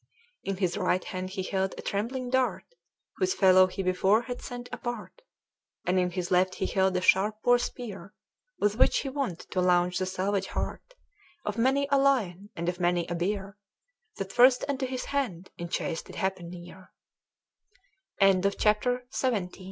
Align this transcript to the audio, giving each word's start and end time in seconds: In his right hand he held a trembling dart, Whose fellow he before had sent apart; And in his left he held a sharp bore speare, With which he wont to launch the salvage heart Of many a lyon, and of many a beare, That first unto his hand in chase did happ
In 0.43 0.57
his 0.57 0.77
right 0.77 1.03
hand 1.03 1.29
he 1.29 1.43
held 1.43 1.75
a 1.77 1.83
trembling 1.83 2.31
dart, 2.31 2.65
Whose 3.17 3.35
fellow 3.35 3.67
he 3.67 3.83
before 3.83 4.23
had 4.23 4.41
sent 4.41 4.67
apart; 4.71 5.21
And 5.85 5.99
in 5.99 6.09
his 6.09 6.31
left 6.31 6.55
he 6.55 6.65
held 6.65 6.97
a 6.97 7.01
sharp 7.01 7.39
bore 7.43 7.59
speare, 7.59 8.15
With 8.57 8.77
which 8.77 8.97
he 9.01 9.09
wont 9.09 9.41
to 9.51 9.61
launch 9.61 9.99
the 9.99 10.07
salvage 10.07 10.47
heart 10.47 10.95
Of 11.45 11.59
many 11.59 11.87
a 11.91 11.99
lyon, 11.99 12.49
and 12.55 12.67
of 12.67 12.79
many 12.79 13.05
a 13.09 13.13
beare, 13.13 13.59
That 14.17 14.33
first 14.33 14.65
unto 14.67 14.87
his 14.87 15.05
hand 15.05 15.51
in 15.59 15.69
chase 15.69 16.01
did 16.01 16.15
happ 16.15 16.39